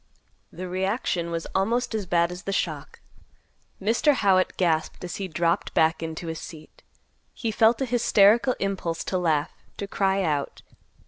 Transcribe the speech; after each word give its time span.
The 0.51 0.67
reaction 0.67 1.29
was 1.29 1.45
almost 1.53 1.93
as 1.93 2.07
bad 2.07 2.31
as 2.31 2.41
the 2.41 2.51
shock. 2.51 3.01
Mr. 3.79 4.15
Howitt 4.15 4.57
gasped 4.57 5.03
as 5.03 5.17
he 5.17 5.27
dropped 5.27 5.75
back 5.75 6.01
into 6.01 6.25
his 6.25 6.39
seat. 6.39 6.81
He 7.35 7.51
felt 7.51 7.81
a 7.81 7.85
hysterical 7.85 8.55
impulse 8.57 9.03
to 9.03 9.19
laugh, 9.19 9.51
to 9.77 9.87
cry 9.87 10.23
out. 10.23 10.63